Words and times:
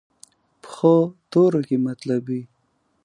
پخو 0.61 0.95
تورو 1.31 1.61
کې 1.67 1.77
مطلب 1.87 2.21
وي 2.29 2.41